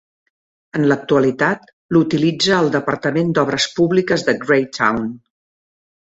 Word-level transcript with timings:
En 0.77 0.85
l'actualitat, 0.91 1.67
l'utilitza 1.97 2.55
el 2.59 2.69
departament 2.75 3.29
d'obres 3.39 3.67
públiques 3.75 4.25
de 4.31 4.35
Greytown. 4.47 5.05